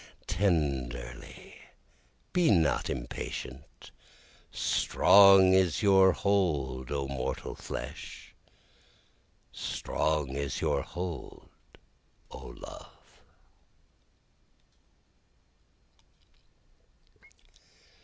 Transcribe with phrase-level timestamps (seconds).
[0.25, 1.57] Tenderly
[2.33, 3.91] be not impatient,
[4.51, 8.33] (Strong is your hold O mortal flesh,
[9.51, 11.49] Strong is your hold
[12.31, 13.21] O love.)